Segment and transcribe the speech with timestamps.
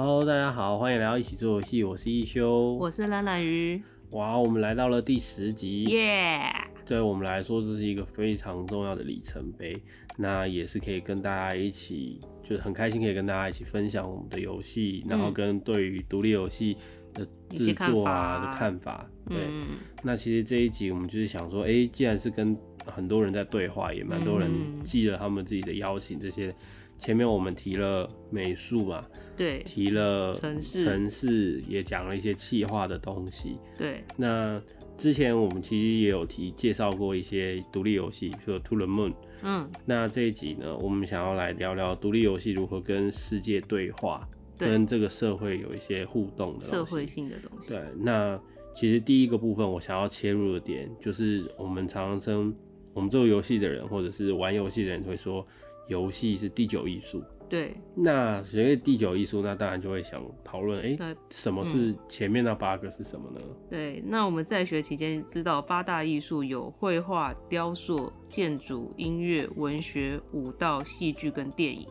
[0.00, 2.74] Hello，大家好，欢迎来到一起做游戏，我是一休。
[2.74, 3.82] 我是懒懒鱼，
[4.12, 6.40] 哇，我们来到了第十集，耶！
[6.86, 9.76] 对我们来说，这是一个非常重要的里程碑。
[10.16, 16.76] 那也是可以跟大家一起，就是很开心可以跟大家一起分享我们的游戏，然后跟对于独立游戏
[17.12, 19.04] 的制作啊的看法。
[19.28, 19.66] 对，嗯，
[20.04, 22.56] 那其实这一集我们就是想说，哎、既然是跟
[22.86, 26.54] 很多人在对话，也蛮多人嗯寄了他们自己的邀请，这些
[26.98, 29.04] 前面我们提了美术嘛，
[29.36, 29.62] 对。
[29.62, 30.84] 提了城市。
[30.84, 33.56] 城市也讲了一些气化的东西。
[33.76, 34.60] 对，那
[34.96, 39.14] 之前我们其实也有提介绍过一些独立游戏，比如说 To the Moon。
[39.42, 44.68] 嗯，那这一集呢，我们想要来聊聊独立游戏如何跟世界对话，对。
[44.68, 48.36] 跟这个社会有一些互动的社会性的东西，对，那
[48.74, 52.52] 其实第一个部分我想要切入的点，就是我们常常生
[52.92, 55.46] 我们做游戏的人，或者是玩游戏的人会说，
[55.88, 57.22] 游戏是第九艺术。
[57.48, 63.40] 对那所谓第九艺术，那当然就会想讨论，哎、那什么是前面那八个是什么呢？
[63.70, 64.02] 对。
[64.06, 71.88] 那我们在学期间知道八大艺术有绘画、雕塑、建筑、音乐、文学、舞蹈、戏剧跟电影。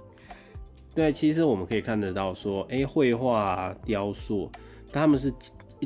[0.93, 4.51] 对，其实我们可以看得到说，哎、绘画、啊、雕塑，
[4.91, 5.33] 他们是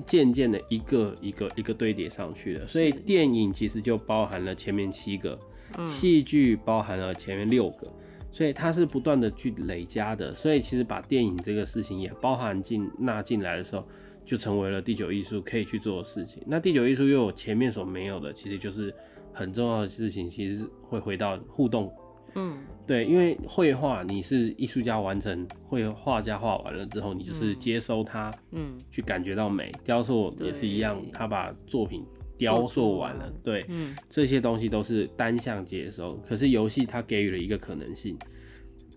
[0.06, 5.48] 渐渐的一个一个一个堆叠上去的，所以电影其实就包含了前面七个，嗯
[5.86, 7.88] 戏剧包含了前面六个，
[8.32, 13.88] 所以它是不断的去累加的，所以其实把电影这个事情也包含进纳进来的时候，
[14.24, 16.42] 就成为了第九艺术可以去做的事情。
[16.46, 18.94] 那第九艺术又有前面所没有的，其实就是
[19.34, 21.92] 很重要的事情，其实会回到互动。
[22.36, 29.70] 嗯，对，因为绘画你是艺术家完成，绘画家画完了之后，你就是接收它，嗯，去感觉到美。
[29.84, 32.06] 雕塑也是一样对，他把作品
[32.50, 36.16] 雕塑完了对，嗯，这些东西都是单向接收。
[36.28, 38.18] 可是游戏它给予了一个可能性，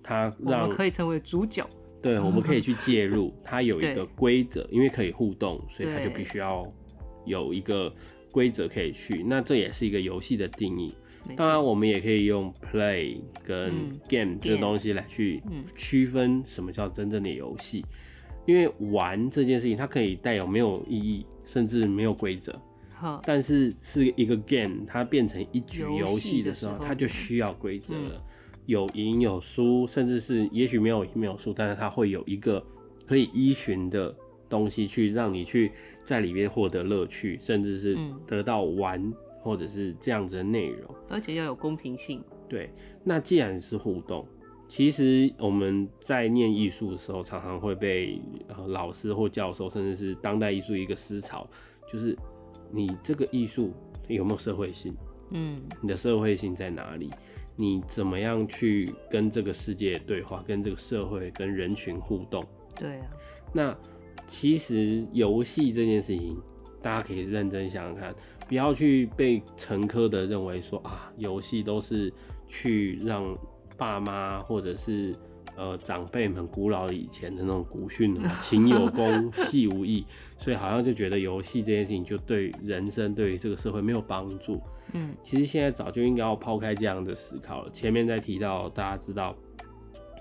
[0.03, 1.69] 它我让们可以成为主角。
[2.03, 6.71] 对我们可以去介入， 它有一个规则，因为可以互动，所以它就必须要
[7.25, 7.91] 有一个
[8.31, 9.25] 规则可以去。
[9.27, 10.95] 那这也是一个游戏的定义。
[11.35, 17.83] 当然，我们也可以用 play 跟嗯 game 这个东西来去嗯区分什么叫真正的游戏，
[18.45, 22.55] 因为玩这件事情它可以带有没有意义，甚至没有规则，
[23.05, 28.09] 好，但是是一个 game，它变成一局游游戏戏的时候，它就需要规则嗯。
[28.09, 28.25] 了，
[28.65, 32.65] 有赢有输，甚至是也许没有赢没有输，但是它会有一个
[33.07, 34.17] 可以依循的
[34.49, 35.71] 东西去让你去
[36.03, 38.19] 在里面获得乐趣，甚至是嗯。
[38.27, 40.95] 得到玩或者是这样子的内容。
[41.11, 42.25] 而且要有公平性。
[42.49, 42.71] 对，
[43.05, 44.27] 那既然是互动，
[44.67, 51.47] 其实我们在念艺术的时候，常常会被呃老师或教授，甚至是当代艺术一个思潮，
[51.87, 52.17] 就是
[52.75, 53.73] 你这个艺术
[54.09, 54.95] 有没有社会性？
[55.31, 57.11] 嗯，你的社会性在哪里？
[57.57, 62.45] 你怎么样去跟这个世界对话，跟这个社会、跟人群互动？
[62.75, 63.07] 对啊，
[63.53, 63.79] 那
[64.27, 66.37] 其实游戏这件事情，
[66.83, 68.15] 大家可以认真想想看，
[68.49, 72.13] 不要去被陈科的认为说啊，游戏都是
[72.49, 73.39] 去让
[73.77, 75.15] 爸妈或者是
[75.57, 80.05] 呃长辈们古老以前的那种古训啊，勤有功， 戏无益，
[80.39, 84.61] 所以好像就觉得游戏这件事情就对人生、对于这个社会没有帮助。
[84.93, 87.71] 嗯，其实现在早就应该要抛开这样的思考了。
[87.71, 89.35] 前面在提到，大家知道，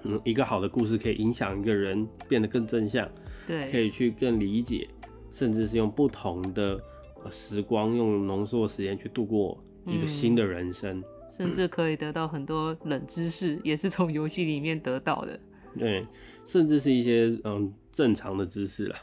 [0.04, 3.08] 嗯，一个好的故事可以影响一个人变得更正向，
[3.46, 4.88] 对可，以去更理解，
[5.32, 6.82] 甚至是用不同的
[7.24, 11.04] 呃时光，用浓缩的时间去度过一个新的人生。
[11.36, 15.40] 甚至可以得到很多冷知识，也是从游戏里面得到的。
[15.78, 16.06] 对，
[16.46, 19.00] 甚至是一些嗯正常的知识啦，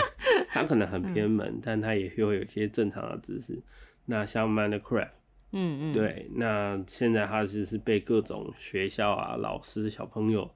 [0.48, 3.62] 它可能很偏门，但它也会有一些正常的知识。
[4.06, 5.10] 那像 Minecraft。
[5.56, 10.50] 嗯嗯，对，那现在它就是被各种学校啊、老师、小朋友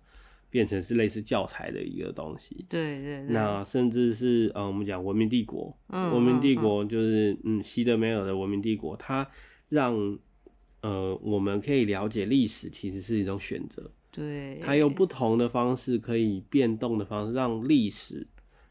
[0.50, 2.66] 变成是类似教材的一个东西。
[2.68, 9.24] 对对对，那甚至是嗯，我们讲文明帝国，嗯文明帝嗯国就是嗯，西德梅尔的文明帝国，它
[9.68, 10.18] 让
[10.88, 18.26] 呃我们可以了解历史其实是一种选择，对，它用不同的方式可以变动的方式，让历史。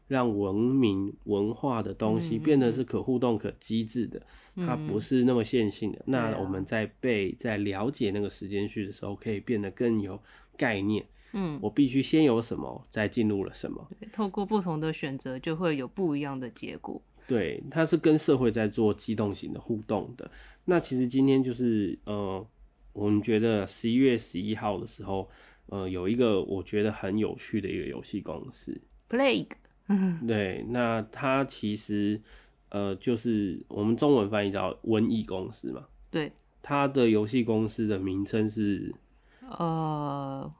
[0.08, 4.22] 让文明文化的东西嗯变得是可互动、可机制的，
[4.56, 6.00] 它不是那么线性的。
[6.06, 10.18] 那我们在背、在了解那个时间序的时候，可以变得更有
[10.56, 11.04] 概念。
[11.34, 13.86] 嗯，我必须先有什么，再进入了什么。
[14.10, 17.02] 透过不同的选择，就会有不一样的结果。
[17.26, 20.30] 对，它是跟社会在做机动型的互动的。
[20.70, 22.46] 那其实今天就是呃，
[22.92, 25.26] 我们觉得十一月十一号的时候，
[25.64, 28.78] 呃，有一个我觉得很有趣的一个游戏公司。
[29.08, 29.52] Plague，
[30.28, 32.20] 对，那它其实
[32.68, 35.86] 呃，就是我们中文翻译叫瘟疫公司嘛。
[36.10, 36.30] 对，
[36.60, 38.94] 它的游戏公司的名称是，
[39.40, 40.52] 呃，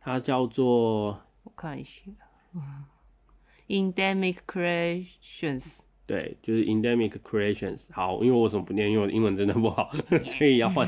[0.00, 2.00] 它叫做我看一下，
[3.68, 5.80] Endemic Creations。
[6.12, 7.86] 对，就是 Endemic Creations。
[7.90, 8.90] 好，因为我怎么不念？
[8.90, 9.90] 因为我英文真的不好，
[10.22, 10.86] 所以要换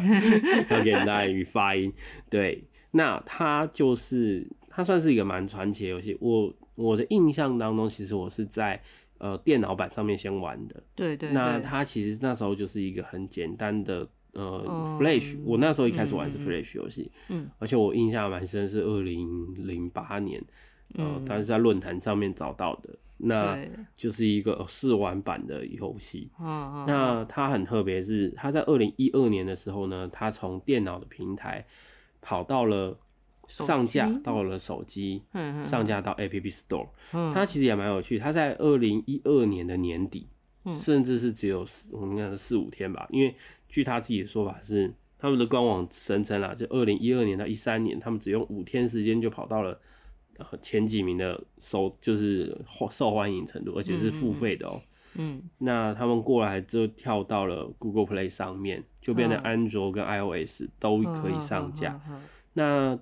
[0.68, 1.90] 要给大家语发音。
[2.28, 6.14] 对，那它就是它算是一个蛮传奇的游戏。
[6.20, 8.78] 我我的印象当中，其实我是在
[9.16, 10.82] 呃电脑版上面先玩的。
[10.94, 19.26] 对对那它其实那时候就是一个很简单的呃、哦 Flash，我那时候一开始嗯玩是 Flash 游戏，嗯，而且我印象蛮深是二零
[19.66, 20.38] 零八年，
[20.98, 22.90] 呃，嗯但是在论坛上面找到的，
[23.24, 23.58] 那，
[23.96, 26.30] 就是一个试玩版的游戏。
[26.40, 31.66] 嗯嗯，那它很特别，是它在二零一二年的时候呢，它从电脑的平台
[32.20, 32.98] 跑到了
[33.48, 35.22] 上架到了手机，
[35.64, 36.88] 上架到 App Store。
[37.12, 40.28] 嗯它其实也蛮有趣，它在二零一二年的年底，
[40.64, 43.34] 嗯甚至是只有四我们讲的四五天吧，因为
[43.68, 49.78] 据他自己的说法是，他们的官网声称啦，就二零一二年到一三年，他们只用五天时间就跑到了
[50.38, 52.56] 呃前几名的收就是
[52.90, 54.80] 受欢迎程度，而且是付费的哦、
[55.14, 55.42] 嗯。
[55.58, 59.42] 那他们过来就跳到了 Google Play 上面，就变成嗯。
[59.42, 62.00] 安卓跟 iOS 都可以上架。
[62.52, 62.98] 那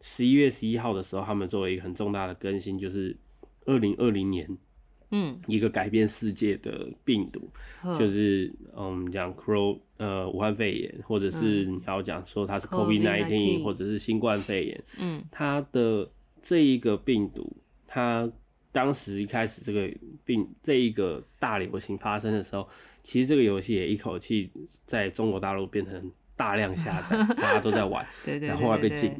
[0.00, 3.16] 十一月十一号的时候，他们做了一个很重大的更新，就是
[3.64, 4.48] 二零二零年
[5.10, 5.40] 嗯。
[5.46, 7.50] 一个改变世界的病毒，
[7.84, 15.24] 嗯，就是嗯讲 cro 呃武汉肺炎，或者是你要讲说它是 COVID nineteen，COVID-19 或者是新冠肺炎，嗯。
[15.30, 16.08] 它的
[16.48, 17.56] 这一个病毒，
[17.88, 18.30] 它
[18.70, 19.92] 当时一开始这个
[20.24, 22.68] 病这一个大流行发生的时候，
[23.02, 24.48] 其实这个游戏也一口气
[24.84, 28.06] 在中国大陆变成大量下载，大家都在玩。
[28.24, 29.12] 对对，然后后来被禁。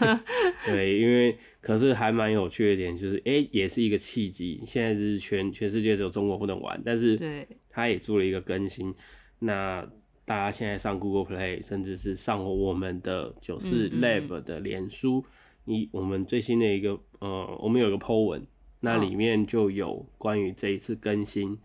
[0.64, 4.62] 对，因为可是还蛮有趣的一点就是，哎、也是一个契机。
[4.64, 8.94] 现在是全全世界只有中国不能玩，但是对，它也做了一个更新。
[9.40, 9.86] 那
[10.24, 15.24] 大家现在上 Google Play，甚至是上我们的九四 Lab 的脸书，
[15.66, 18.46] 你我们最新的一个呃，我们有个 po 文，
[18.80, 21.58] 那哦里面就有关于这一次更新，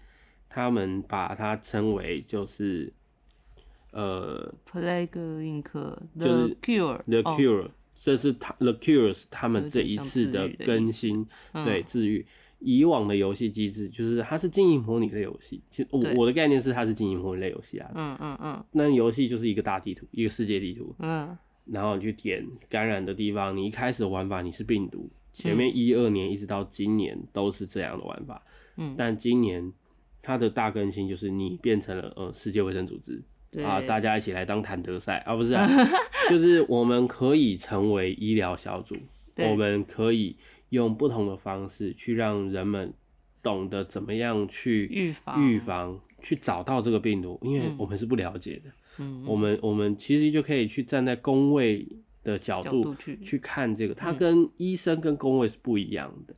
[0.50, 2.92] 他们把它称为就是
[3.92, 5.98] 呃 Plague Inc.
[6.20, 12.26] 就是 The Cure The 哦 Cure，、这是他 The Cure 是他们这一次的更新，嗯对治愈。
[12.64, 17.90] 以往的游戏机制就是它是经营模拟类游戏，其实我我的概念是它是经营模拟类游戏啊。
[17.96, 21.36] 嗯嗯嗯那游戏就是一个大地图，一个世界地图，嗯
[21.66, 25.58] 然后你去点感染的地方，你一开始的玩法你是病毒，前嗯。
[25.58, 28.44] 面一二年一直到今年都是这样的玩法，
[28.78, 29.72] 嗯，但今年
[30.22, 33.22] 它的大更新就是你变成了呃世界卫生组织，
[33.52, 33.64] 对。
[33.64, 35.68] 啊，大家一起来当坦德赛啊，不是、啊，
[36.30, 38.96] 就是我们可以成为医疗小组，
[39.36, 39.50] 对。
[39.50, 40.36] 我们可以
[40.70, 42.94] 用不同的方式去让人们
[43.42, 45.42] 懂得怎么样去预防。
[45.42, 47.76] 预防，去找到这个病毒，因为嗯。
[47.78, 48.74] 我们是不了解的，嗯
[49.26, 51.88] 我们我们其实就可以去站在工位
[52.24, 53.18] 的角度去。
[53.22, 54.18] 去看这个，它嗯。
[54.18, 56.34] 跟医生跟工位是不一样的。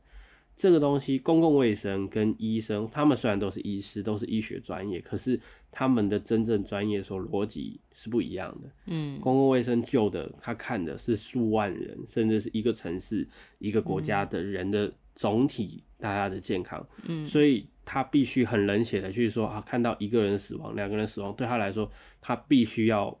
[0.56, 5.38] 这个东西，公共卫生跟医生，他们虽然都是医师，都是医学专业，可是
[5.72, 8.70] 他们的真正专业所逻辑是不一样的。
[8.86, 9.18] 嗯。
[9.20, 13.26] 公共卫生救的，他看的是数万人，甚至是一个城市、
[13.58, 17.26] 一个国家的人的总体大家的健康，嗯。
[17.26, 23.18] 所以他必须很冷血的去说啊，看到一个人死亡、两个人死亡，对他来说，他必须要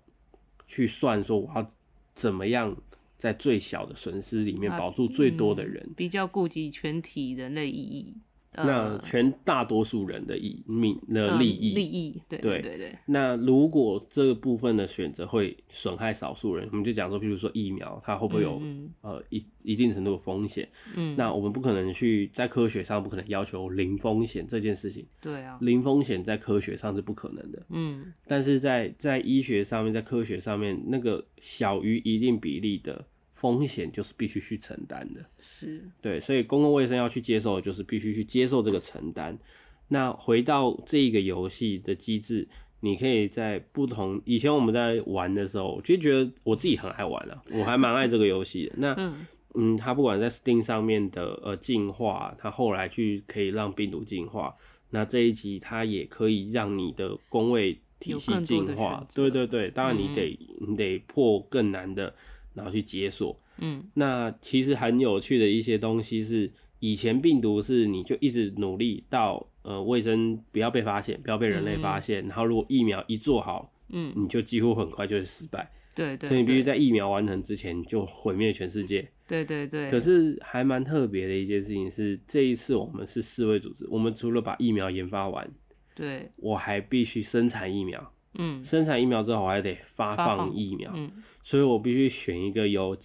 [0.66, 1.70] 去算说我要
[2.14, 2.76] 怎么样
[3.18, 5.92] 在最小的损失里面啊保住最多的人。
[5.96, 8.16] 比较顾及全体人类意义，
[8.56, 12.76] 那呃全大多数人的益命的嗯利益，利益，对对对。
[12.76, 18.90] 对，那如果这个部分的选择会损害少数人，我们就讲说，譬如说疫苗，它会不会有、嗯。
[19.00, 20.68] 呃一一定程度的风险？
[20.94, 27.62] 嗯，那我们不可能去在科学上不可能要求零风险这件事情，对啊，零风险在科学上是不可能的。
[27.70, 28.12] 嗯。
[28.26, 33.04] 但是在在医学上面，在科学上面，那个小于一定比例的
[33.44, 35.22] 风险就是必须去承担的。
[35.38, 39.38] 是，对，所以公共卫生要去接受，就是必须去接受这个承担。
[39.86, 42.48] 那回到这个游戏的机制，
[42.80, 48.72] 你可以在不同以前我们在玩的时候，我就觉得我自己很爱玩啊，我还蛮爱这个游戏的。
[48.78, 54.56] 那嗯嗯，它不管在 Steam 上面的呃进化，它后来去可以让病毒进化，
[54.88, 62.14] 那这一集它也可以让你的工位体系进化对对对，当然你嗯得、你得破更难的，
[62.54, 63.38] 然后去解锁。
[63.58, 79.08] 嗯那其实很有趣的一些东西是，以前病毒是你就一直努力到呃卫生不要被发现，不要被人类发现，然后如果疫苗一做好，嗯，你就几乎很快就会失败，对对，所以你必须在疫苗完成之前就毁灭全世界。
[79.26, 85.48] 对对对，可是还蛮特别的一件事情是，这一次我们是世卫组织，我们除了把疫苗研发完，
[85.94, 88.62] 对，我还必须生产疫苗，嗯。
[88.64, 91.10] 生产疫苗之后我还得发发放放疫苗，嗯。
[91.42, 92.96] 所以我必须选一个有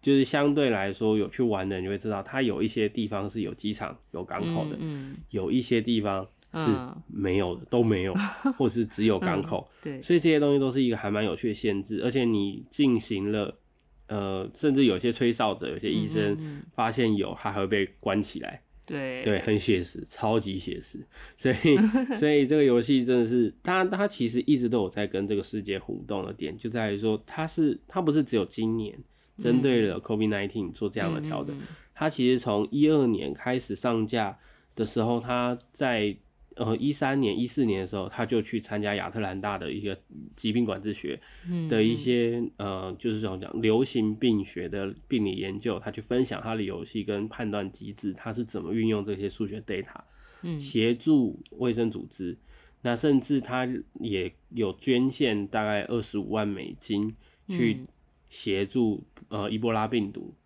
[0.00, 7.02] 就是相对来说有去玩的人就会知道，它有一些地方是有机场、有港口的，嗯，有一些地方是嗯。
[7.06, 8.14] 没有的，都没有，
[8.56, 9.68] 或是只有港口。
[9.82, 13.58] 对，所以这些东西都是一个还蛮有趣的限制，而且你进行了，
[14.08, 16.62] 呃，甚至有些吹哨者、有些医生嗯。
[16.72, 18.62] 发现有，他还会被关起来。
[18.90, 19.22] 对。
[19.22, 20.98] 对，很写实，超级写实。
[21.36, 28.98] 所以，所以这个游戏真的是，它它其实一直都有在跟这个世界互动的点，就在于说，它是它不是只有今年
[29.38, 31.62] 针对了1 9做这样的调整，嗯。
[31.94, 34.36] 它其实从一二年开始上架
[34.74, 36.16] 的时候，它在
[36.60, 39.98] 呃一三年、一四年的时候，他就去参加亚特兰大的一个
[40.36, 49.96] 疾病管制学嗯的一些、呃，就是怎么讲流行病学的病理研究，他去分享他的游戏跟判断机制，他是怎么运用这些数学 data，
[50.42, 52.36] 嗯协助卫生组织。
[52.82, 53.66] 那甚至他
[54.00, 57.14] 也有捐献大概二十五万美金
[57.48, 57.86] 去嗯
[58.28, 60.39] 协助、呃伊波拉病毒哼，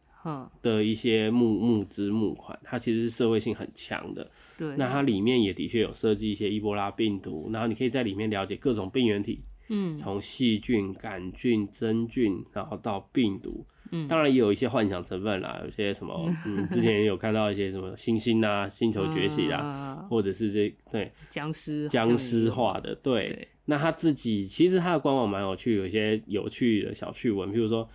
[0.63, 4.31] 的一些募募资募款，它其实是社会性很强的。
[4.57, 9.99] 对，那它里面也的确有设计一些伊波拉病毒，然后你可以在里面了解各种病原体，嗯。
[9.99, 13.67] 从细菌、杆菌、真菌，然后到病毒。
[13.91, 14.09] 嗯。
[14.09, 20.07] 当然也有一些幻想成分啦，有些什么， 嗯，之前也有看到一些什么星星啊、星球崛起啦，啊。
[20.09, 23.27] 或者是这对僵尸僵尸化的，对。
[23.27, 23.49] 对。
[23.67, 27.89] 那他自己其实他的官网蛮有趣，有一些有趣的小趣闻，譬如说，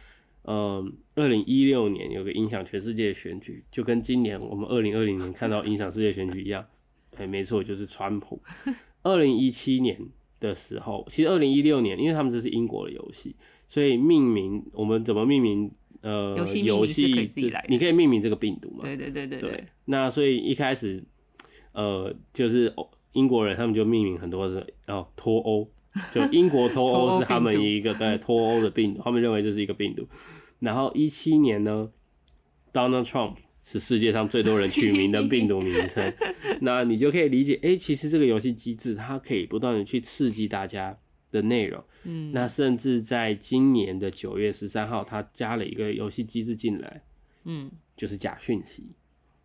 [0.51, 6.65] 嗯，二零一六年有个影响全世界的选举，就跟今年我们二零二零年看到影响世界选举一样，
[7.17, 8.41] 哎、没错，就是川普。
[9.03, 9.95] 二零一七年
[10.39, 13.35] 的时候，其实二零一六年，因为他们这是英国的游戏，
[13.67, 15.71] 所以命名我们怎么命名？
[16.01, 17.11] 呃，游戏
[17.67, 18.83] 你可以命名这个病毒嘛？
[18.83, 21.03] 对对对对对，那所以一开始，
[21.73, 22.73] 呃，就是
[23.11, 25.69] 英国人他们就命名很多是哦脱欧，
[26.13, 30.07] 就英国脱欧 是他们一个对脱欧的病毒，他们认为这是一个病毒。
[30.59, 31.89] 然后一七年呢
[32.71, 36.13] ，Donald Trump 是世界上最多人取名的病毒名称，
[36.61, 40.97] 那你就可以理解，哎、其实这个游戏机制它可以不断的去刺激大家
[41.31, 41.83] 的内容。
[42.03, 47.03] 嗯，那甚至在今年的九月十三号，它加了一个游戏机制进来，
[47.43, 48.95] 嗯，就是假讯息。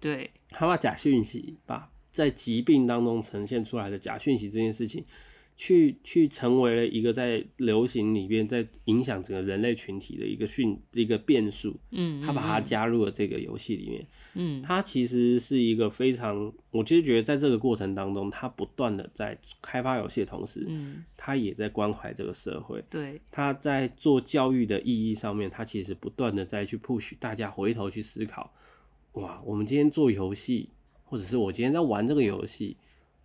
[0.01, 5.05] 对，他把假讯息，把在疾病当中呈现出来的假讯息这件事情，
[5.57, 11.77] 去去成为了一个在流行里边在影响整个人类群体的一个讯一个变数。
[11.91, 22.83] 嗯，他把它加入了这个游戏里面，嗯他其实是一个非常，我其实觉得在这个过程当中，他不断的在开发游戏的同时，嗯，他也在关怀这个社会。
[22.91, 28.53] 对，他在做教育的意义上面，他其实不断的在去 push 大家回头去思考，
[29.13, 30.71] 哇，我们今天做游戏，
[31.05, 32.77] 或者是我今天在玩这个游戏，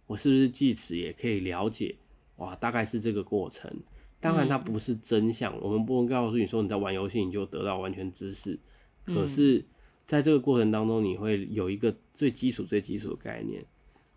[0.05, 1.95] 我是不是即此也可以了解，
[2.39, 3.72] 哇，大概是这个过程。
[4.19, 8.60] 当然，它不是真相，我们不能告诉你说你在玩游戏你就得到完全知识。
[9.05, 9.63] 可是，
[10.05, 13.63] 在这个过程当中，你会有一个最基础、最基础的概念，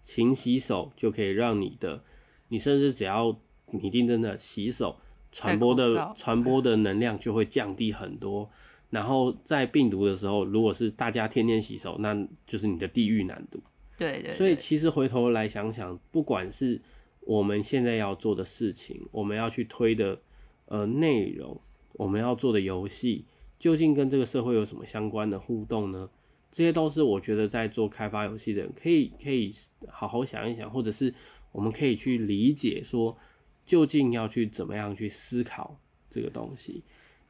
[0.03, 2.03] 勤洗手就可以让你的，
[2.49, 3.39] 你甚至只要
[3.71, 4.97] 你定真的洗手，
[5.31, 8.51] 传播的 传播的能量就会降低很多。
[8.91, 12.15] 然后在病毒的时候，如果是大家天天洗手，那
[12.47, 13.59] 就是你的地狱难度。
[13.97, 16.79] 对对，所以其实回头来想想，不管是
[17.25, 20.21] 我们现在要做的事情，我们要去推的
[20.67, 21.61] 呃内容，
[21.93, 23.25] 我们要做的游戏，
[23.59, 26.09] 究竟跟这个社会有什么相关的互动呢？
[26.51, 29.51] 这些都是我觉得在做开发游戏的人可以可以
[29.89, 31.15] 好好想一想，或者是
[31.51, 33.17] 我们可以去理解说，
[33.65, 35.79] 究竟要去怎么样去思考
[36.11, 36.83] 这个东西。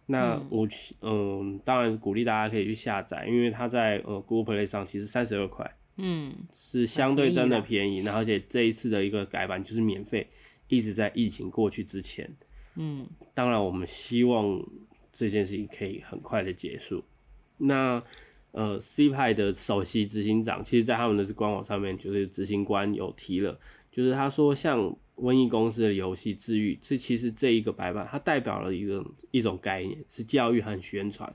[0.07, 0.67] 那我
[1.03, 5.71] 嗯，当然鼓励大家可以去下载，因为它在呃 Google Play 上其实三十二块。
[5.97, 10.27] 嗯，是相对真的便宜，然后而且这一次的一个改版就是免费，
[10.69, 12.29] 一直在疫情过去之前。
[12.77, 14.59] 嗯，当然我们希望
[15.13, 17.05] 这件事情可以很快的结束。
[17.59, 18.03] 那
[18.53, 23.59] 呃，C 派的首席执行长，其实在他们的官网上面，就是执行官有提了，
[23.91, 31.31] 就是他说像瘟疫公司的游戏治愈，这其实这一个白板，它代表了一个一种概念，是教育和宣传。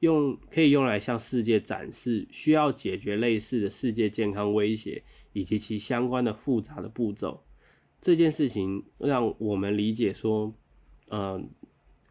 [0.00, 7.42] 用可以用来向世界展示需要解决类似的世界健康威胁以及其相关的复杂的步骤。
[8.00, 10.52] 这件事情让我们理解说，
[11.08, 11.42] 呃，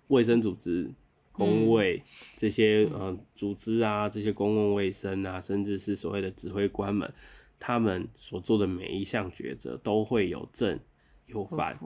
[0.07, 0.91] 卫生组织、
[1.31, 2.01] 工卫
[2.35, 7.13] 这些呃组织啊，这些公共卫生啊，甚至是所谓的指挥官们，
[7.59, 10.79] 他们所做的每一项抉择都会有正
[11.27, 11.79] 有反。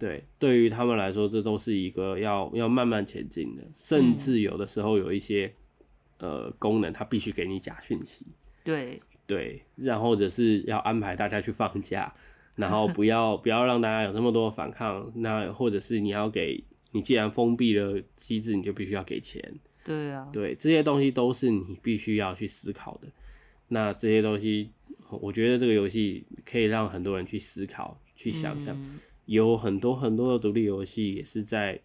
[0.00, 5.52] 对，对于他们来说，这都是一个要要慢慢前进的，甚至有的时候有一些、
[6.18, 8.24] 呃功能，它必须给你假讯息，
[8.64, 12.10] 对，对，然后或者是要安排大家去放假，
[12.54, 19.42] 然后不要不要让大家有那么多反抗，那或者是你要给你既然封闭了机制，你就必须要给钱，
[19.84, 23.08] 对啊，对，这些东西都是你必须要去思考的。
[23.68, 24.70] 那这些东西，
[25.10, 28.74] 我觉得这个游戏可以让很多人去思考、去想象。
[28.74, 28.98] 嗯
[29.30, 31.80] 有很多很多的独立游戏也是在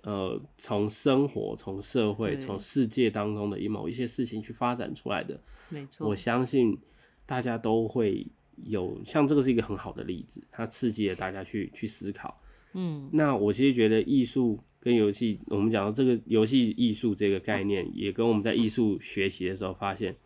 [0.00, 5.38] 呃从生活、从社会、从世界当中的某一些事情去发展出来的。
[5.68, 6.74] 没错我，相信
[7.26, 8.26] 大家都会
[8.64, 12.40] 有，像这个是一个很好的例子，它刺激了大家去去思考。
[12.72, 20.16] 嗯，那我其实觉得艺术跟游戏，我们讲到这个游戏艺术这个概念，也跟我们在艺术学习的时候发现，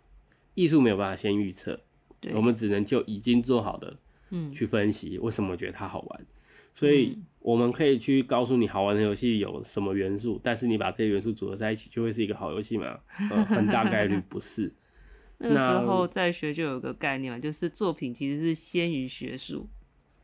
[0.54, 1.80] 艺术没有办法先预测，
[2.20, 3.98] 对我们只能就已经做好的
[4.30, 6.26] 嗯去分析为什么觉得它好玩。
[6.74, 12.98] 所以我们可以去告诉你好玩的游戏有什么元素，但是你把这些元素组合在一起，就会是一个好游戏吗？
[13.30, 14.72] 呃，很大概率不是。
[15.42, 19.66] 那个时那候在学就有个概念嘛，就是作品其实是先于学术，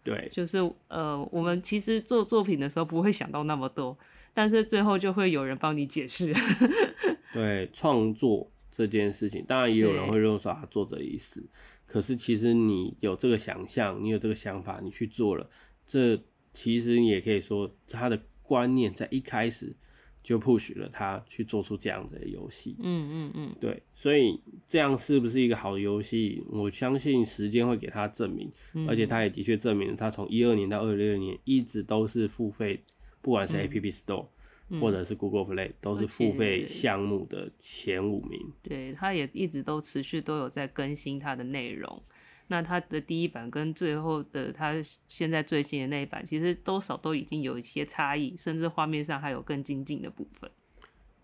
[0.04, 3.96] 对，就是呃，我们其实做作品的时候不会想到那么多，
[4.34, 6.34] 但是最后就会有人帮你解释。
[7.32, 11.42] 对创作这件事情，当然也有人会认为说啊，作者已死。
[11.86, 15.48] 可是其实你有这个想象，你有这个想法，你去做了，
[15.86, 16.20] 这
[16.56, 19.76] 其实你也可以说他的观念在一开始
[20.22, 22.74] 就 push 了他去做出这样子的游戏。
[22.80, 26.42] 嗯嗯嗯，对，所以这样是不是一个好的游戏？
[26.48, 32.82] 我相信时间会给他证明，嗯而且他也的确证明了，他从一二年到二零二年一直都是付费，
[33.20, 34.26] 不管是 App Store、
[34.80, 38.40] 或者是 Google Play，都是付费项目的前五名。
[38.62, 42.02] 对，他也一直都持续都有在更新它的内容。
[42.48, 44.74] 那它的第一版跟最后的它
[45.08, 50.50] 现在最新的那一版，其实多少都已经有一些差异，甚至画面上还有更精进的部分。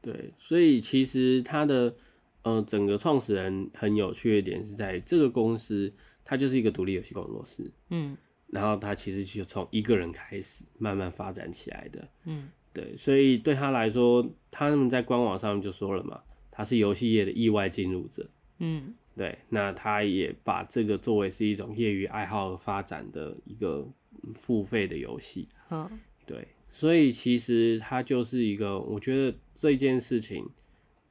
[0.01, 1.95] 对，所以其实他的
[2.43, 5.93] 呃整个创始人很有趣的点是在这个公司，
[6.25, 8.17] 它就是一个独立游戏工作室，嗯
[8.49, 12.07] 然后他其实就从一个人开始慢慢发展起来的。
[12.25, 16.21] 嗯，对，所以对他来说，他们在官网上就说了嘛，
[16.51, 18.29] 他是游戏业的意外进入者。
[18.59, 23.87] 嗯对，那他也把这个作为是一种业余爱好发展的一个
[24.23, 25.49] 嗯付费的游戏。
[25.71, 25.89] 嗯，
[26.25, 30.43] 对，所以其实它就是一个，我觉得这件事情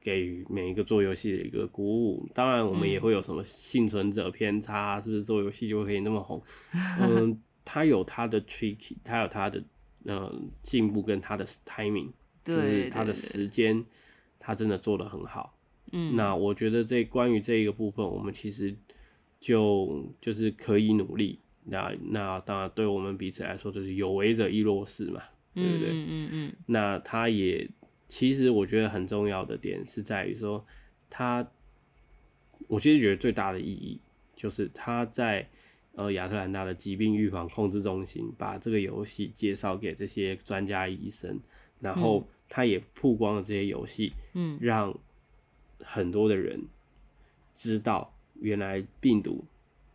[0.00, 2.28] 给予每一个做游戏的一个鼓舞。
[2.34, 6.42] 当然，我们也会有什么幸存者偏差，是不是做游戏就可以那么红？
[7.00, 9.62] 嗯，它有它的 tricky，它有它的
[10.06, 12.10] 嗯进步跟它的 timing，
[12.44, 13.84] 就是它的时间，
[14.40, 15.56] 它真的做的很好。
[15.92, 18.74] 嗯，那我觉得这关于这一个部分，我们其实
[19.38, 21.38] 就就是可以努力。
[21.64, 25.22] 那那当然，对我们彼此来说，就是有为者亦若是嘛，
[25.54, 25.90] 对不对？
[25.90, 27.68] 嗯嗯嗯那他也
[28.08, 30.66] 其实我觉得很重要的点是在于说，
[31.08, 31.48] 他
[32.66, 34.00] 我其实觉得最大的意义
[34.34, 35.48] 就是他在
[35.94, 41.38] 呃亚特兰大的疾病预防控制中心把这个游戏介绍给这些专家医生，
[41.80, 44.92] 然后他也曝光了这些游戏，嗯，让
[45.84, 46.60] 很多的人
[47.54, 49.44] 知道原来病毒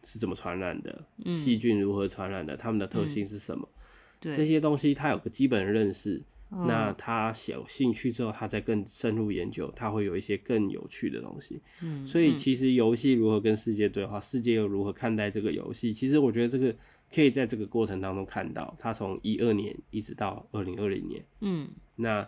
[0.03, 3.67] 是怎么传染的，细菌如何传染的，它们的特性是什么。
[4.19, 11.59] 这对，些东西他有个基本的认识，嗯那他有兴趣之后，他再更深入研究，他会有一些更有趣的东西。
[11.83, 16.73] 嗯，所以其实游戏如何跟世界对话，世界又如何看待这个游戏，其实我觉得这个
[17.13, 22.27] 可以在这个过程当中看到，他从一二年一直到二零二零年，嗯那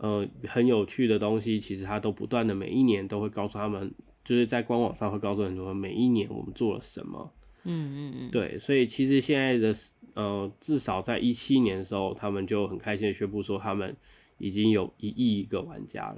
[0.00, 3.90] 呃很有趣的东西，其实他都不断的每一年都会告诉他们，
[4.24, 7.32] 就是在官网上会告诉很多人每一年我们做了什么。
[7.64, 9.74] 嗯嗯嗯，对，所以其实现在的
[10.14, 13.94] 呃，至少在一七年的时候，他们就很开心的宣布说，他们
[14.38, 16.16] 已经有一亿个玩家了。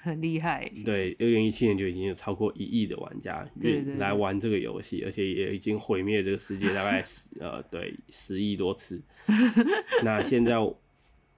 [0.00, 0.70] 很厉害。
[0.84, 9.02] 对，二零一七年就已经有超过一亿的玩家愿来玩这个游戏，而且也已经毁灭这个世界大概十呃对十亿多次。
[10.04, 10.54] 那现在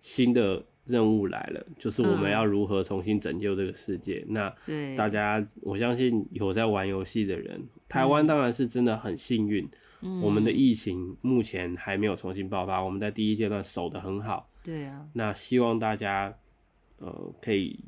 [0.03, 4.25] 新的任务来了，就是我们嗯要如何重新拯救这个世界。
[4.27, 9.69] 那对，大家，我相信有在玩游戏的人，台湾当然是真的很幸运，
[10.01, 14.49] 嗯我们的疫情目前还没有重新爆发，我们在第一阶段守得很好。
[14.65, 16.35] 对啊，那希望大家
[16.99, 17.79] 呃可以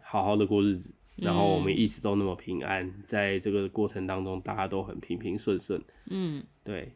[0.00, 5.80] 好好的过日子，然后我们一直都那么平安，在这个过程当中大家都很平平顺顺。
[6.08, 6.92] 嗯，对，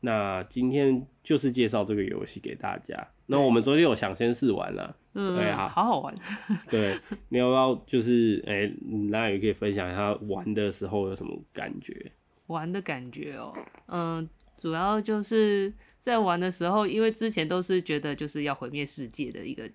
[0.00, 3.08] 那今天就是介绍这个游戏给大家。
[3.30, 5.68] 那我们昨天有想先试玩了，嗯，对啊。
[5.68, 6.14] 好好玩。
[6.70, 8.70] 对，你要不要就是哎，
[9.10, 12.10] 那也可以分享一下玩的时候有什么感觉？
[12.46, 13.54] 玩的感觉哦，
[13.88, 19.70] 嗯，主要就是在玩的时候，因为之前都是觉得就是要毁灭世界的一个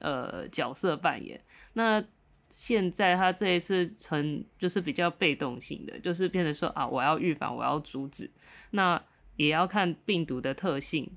[0.00, 1.40] 呃角色扮演，
[1.74, 2.04] 那
[2.50, 8.28] 现在他这一次成就是比较被动性的，就是变成说啊，我要预防，我要阻止，
[8.72, 9.00] 那
[9.36, 11.08] 也要看病毒的特性，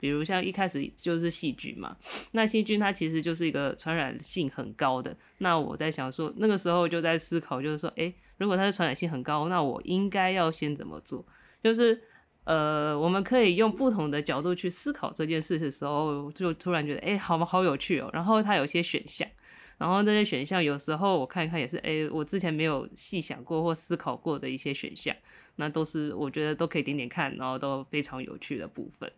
[0.00, 1.96] 比如像一开始就是细菌嘛，
[2.32, 5.16] 那细菌它其实就是一个传染性很高的。
[5.38, 11.24] 那我在想说，那个时候就在思考，就是说，诶，如果它的传染性很高，那我应该要先怎么做？
[11.62, 12.00] 就是
[12.44, 17.44] 呃，我们可以用不同的角度去思考这件事的时候，就突然觉得，诶，好吗？
[17.44, 18.08] 好有趣哦。
[18.12, 19.28] 然后它有些选项，
[19.76, 25.14] 然后这些选项有时候我看一看也是，诶，我之前没有细想过或思考过的一些选项，
[25.56, 29.10] 那都是我觉得都可以点点看，然后都非常有趣的部分。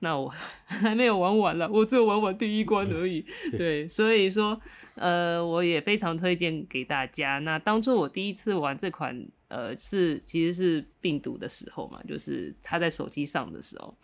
[0.00, 0.28] 那我
[0.64, 3.24] 还没有玩完了，我只有玩完第一关而已。
[3.56, 4.60] 对，所以说，
[4.96, 7.38] 呃，我也非常推荐给大家。
[7.38, 13.96] 那当初我第一次玩这款，呃，是其实是病毒的时候嘛，就是它在手机上的时候。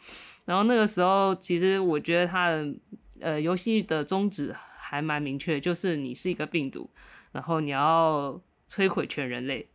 [0.46, 2.74] 然后那个时候，其实我觉得它的
[3.20, 6.88] 呃游戏的宗旨还蛮明确，就是你是一个病毒，
[7.32, 9.68] 然后你要摧毁全人类。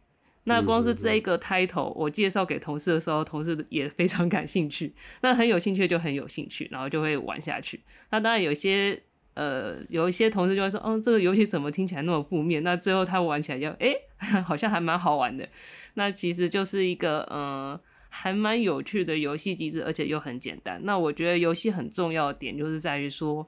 [0.46, 4.94] 那光是这一个 title，我介绍给同事的时候，同事也非常感兴趣。
[5.22, 7.82] 那很有兴趣就很有兴趣，然后就会玩下去。
[8.12, 9.02] 那当然有些
[9.34, 12.64] 呃，有一些同事就会说，嗯，这个游戏怎么听起来那么负面？
[12.64, 13.94] 那最后他玩起来就，哎，
[14.46, 15.48] 好像还蛮好玩的。
[15.96, 17.80] 那其实就是一个呃，
[18.10, 20.80] 还蛮有趣的游戏机制，而且又很简单。
[20.84, 23.46] 那我觉得游戏很重要的点就是在于说，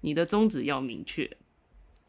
[0.00, 1.28] 你的宗旨要明确。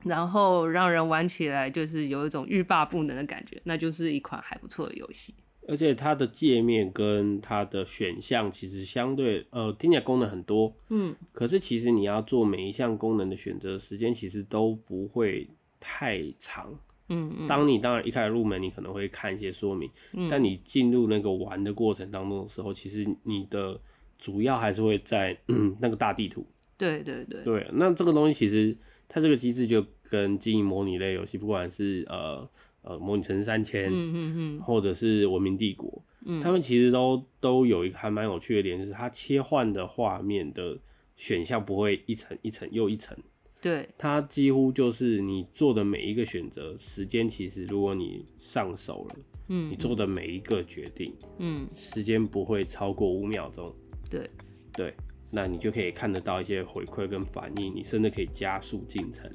[0.06, 5.34] 然后让人玩起来就是有一种欲罢不能的感觉，那就是一款还不错的游戏。
[5.68, 15.48] 而且它的界面跟它的选项其实相对呃听起来功能很多，嗯，可是其实你要做每一项功能的选择，时间其实都不会
[15.80, 16.74] 太长，
[17.10, 17.48] 嗯嗯。
[17.48, 19.88] 当你当然一开始入门，你可能会看一些说明，
[20.28, 23.80] 但你进入那个玩的过程当中的时候，其实你的
[24.18, 25.38] 主要还是会在
[25.80, 26.48] 那个大地图。
[26.80, 27.44] 对对对。
[27.44, 28.76] 对，那这个东西其实。
[29.10, 32.48] 它这个机制就跟经营模拟类游戏，不管是呃
[32.84, 40.78] 呃模拟城市三千，嗯嗯嗯，或者是文明帝国，嗯，他们其实都都有一个还蛮有趣的点，就是它切换的画面的
[41.18, 43.18] 选项不会一层一层又一层，
[43.60, 49.16] 对，它几乎就是你做的每一个选择，时间其实如果你上手了，
[49.48, 53.76] 嗯，你做的每一个决定，嗯，时间不会超过五秒钟，
[54.10, 54.30] 对。
[54.74, 54.94] 对。
[55.32, 59.30] 那你就可以看得到一些回馈跟反应，你甚至可以加速进程，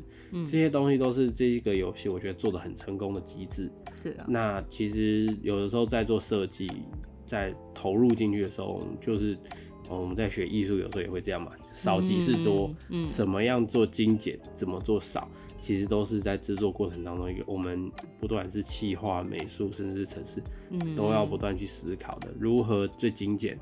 [0.44, 3.70] 这些东西都是这一个游戏我觉得做的很成功的机制。
[4.02, 4.26] 对啊。
[4.28, 6.68] 那其实有的时候在做设计，
[7.24, 9.38] 在投入进去的时候，就是
[9.88, 12.74] 我们在学艺术，有时候也会这样嘛，少即是多。
[12.88, 13.06] 嗯。
[13.06, 15.30] 怎么样做精简，怎么做少，
[15.60, 23.56] 其实都是在制作过程当中一个我们不断是气化、美术，甚至是城市，嗯，都要不断去思考的，如何最精简。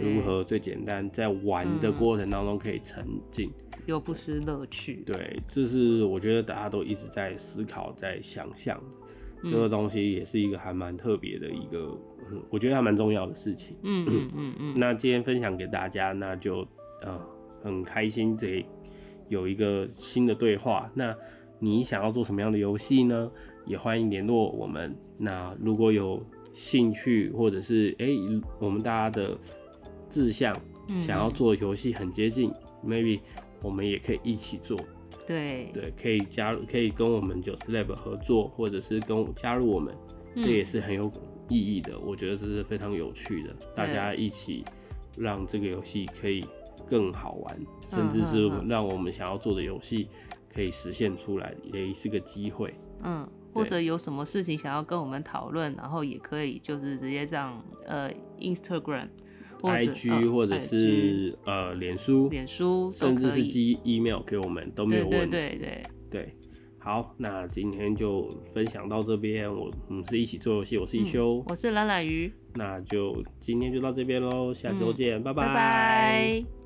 [0.00, 3.50] 如何最简单，在玩的过程当中可以沉浸，
[3.86, 5.02] 又不失乐趣。
[5.06, 8.80] 对，这是我觉得大家都一直在思考、在想象
[9.44, 11.96] 这个东西，也是一个还蛮特别的一个，
[12.50, 13.76] 我觉得还蛮重要的事情。
[13.82, 14.74] 嗯嗯嗯嗯。
[14.76, 16.66] 那今天分享给大家，那就
[17.02, 17.20] 呃
[17.62, 18.64] 很开心，这
[19.28, 20.90] 有一个新的对话。
[20.94, 21.14] 那
[21.58, 23.30] 你想要做什么样的游戏呢？
[23.66, 24.94] 也欢迎联络我们。
[25.16, 28.08] 那如果有兴趣，或者是哎
[28.58, 29.38] 我们大家的。
[30.10, 30.54] 志向
[30.98, 32.52] 想要做游戏很接近
[32.84, 33.20] ，maybe
[33.62, 34.78] 我们也可以一起做。
[35.26, 39.94] 对对，可以加入，可以跟我们九四 lab 合作，或者是跟加入我们，
[40.34, 41.10] 这也是很有
[41.48, 41.96] 意义的。
[42.00, 44.64] 我觉得这是非常有趣的，大家一起
[45.16, 46.44] 让这个游戏可以
[46.88, 50.08] 更好玩，甚至是让我们想要做的游戏
[50.52, 52.74] 可以实现出来，也是个机会。
[53.04, 59.08] 嗯，或者有什么事情想要跟我们讨论，然后也可以就是直接这样呃 Instagram。
[59.62, 65.30] I G 或者是呃脸书，脸书甚至是寄 email 给我们都没有问题。
[65.30, 66.34] 对对对对，
[66.78, 69.52] 好，那今天就分享到这边。
[69.52, 72.32] 我我们是一起做游戏，我是一休，我是懒懒鱼。
[72.54, 76.59] 那就今天就到这边喽，下周见，拜拜。